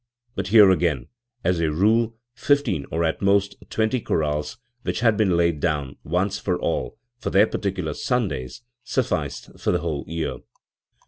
[0.33, 1.09] But here again,
[1.43, 6.39] as a rule, fifteen or at most twenty chorales, which had been laid down, once
[6.39, 10.37] for all, for their particular Sundays, suf ficed for the whole year.